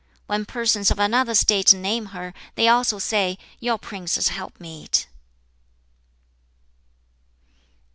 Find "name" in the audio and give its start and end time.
1.75-2.07